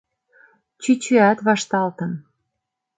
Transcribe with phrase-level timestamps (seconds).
[0.81, 2.11] Чӱчӱат вашталтын.